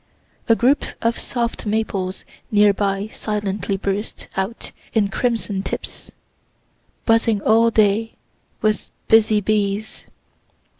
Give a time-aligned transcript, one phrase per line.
[0.49, 6.09] A group of soft maples near by silently bursts out in crimson tips,
[7.05, 8.13] buzzing all day
[8.63, 10.05] with busy bees.